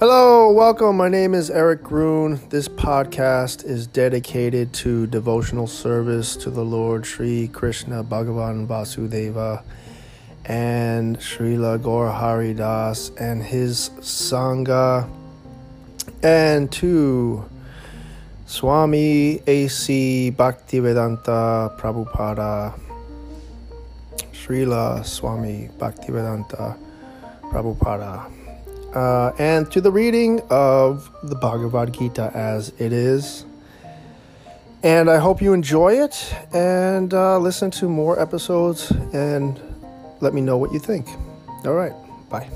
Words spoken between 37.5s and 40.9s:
to more episodes and let me know what you